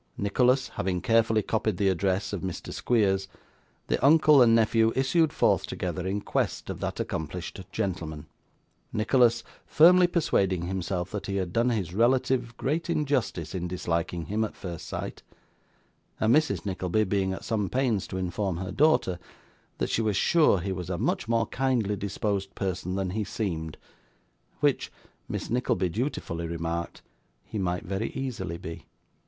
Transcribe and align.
Nicholas, 0.17 0.69
having 0.69 0.99
carefully 0.99 1.43
copied 1.43 1.77
the 1.77 1.87
address 1.87 2.33
of 2.33 2.41
Mr. 2.41 2.73
Squeers, 2.73 3.27
the 3.85 4.03
uncle 4.03 4.41
and 4.41 4.55
nephew 4.55 4.91
issued 4.95 5.31
forth 5.31 5.67
together 5.67 6.07
in 6.07 6.21
quest 6.21 6.71
of 6.71 6.79
that 6.79 6.99
accomplished 6.99 7.59
gentleman; 7.71 8.25
Nicholas 8.91 9.43
firmly 9.67 10.07
persuading 10.07 10.63
himself 10.63 11.11
that 11.11 11.27
he 11.27 11.35
had 11.35 11.53
done 11.53 11.69
his 11.69 11.93
relative 11.93 12.57
great 12.57 12.89
injustice 12.89 13.53
in 13.53 13.67
disliking 13.67 14.25
him 14.25 14.43
at 14.43 14.55
first 14.55 14.87
sight; 14.87 15.21
and 16.19 16.35
Mrs. 16.35 16.65
Nickleby 16.65 17.03
being 17.03 17.31
at 17.31 17.45
some 17.45 17.69
pains 17.69 18.07
to 18.07 18.17
inform 18.17 18.57
her 18.57 18.71
daughter 18.71 19.19
that 19.77 19.91
she 19.91 20.01
was 20.01 20.17
sure 20.17 20.61
he 20.61 20.71
was 20.71 20.89
a 20.89 20.97
much 20.97 21.27
more 21.29 21.45
kindly 21.45 21.95
disposed 21.95 22.55
person 22.55 22.95
than 22.95 23.11
he 23.11 23.23
seemed; 23.23 23.77
which, 24.61 24.91
Miss 25.29 25.51
Nickleby 25.51 25.89
dutifully 25.89 26.47
remarked, 26.47 27.03
he 27.45 27.59
might 27.59 27.83
very 27.83 28.09
easily 28.13 28.57
be. 28.57 28.87